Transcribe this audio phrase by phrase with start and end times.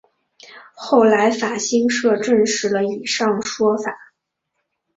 [0.73, 3.95] 后来法新社证实了以上说法。